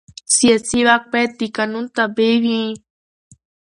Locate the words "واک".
0.87-1.03